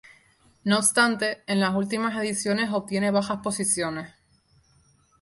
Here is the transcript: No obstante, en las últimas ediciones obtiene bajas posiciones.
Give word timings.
No 0.63 0.79
obstante, 0.79 1.43
en 1.45 1.59
las 1.59 1.75
últimas 1.75 2.15
ediciones 2.17 2.71
obtiene 2.71 3.11
bajas 3.11 3.37
posiciones. 3.43 4.11